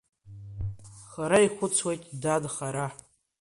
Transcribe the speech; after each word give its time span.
Хара 1.09 1.37
ихәыцуеит, 1.45 2.01
дад, 2.21 2.43
хара! 2.53 2.87